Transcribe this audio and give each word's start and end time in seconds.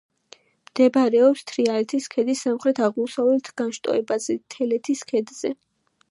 მდებარეობს 0.67 1.41
თრიალეთის 1.49 2.07
ქედის 2.15 2.41
სამხრეთ-აღმოსავლეთ 2.45 3.51
განშტოებაზე, 3.61 4.37
თელეთის 4.55 5.05
ქედზე. 5.13 5.53